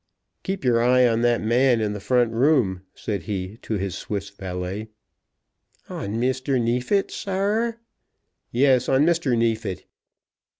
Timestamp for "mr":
6.15-6.59, 9.05-9.37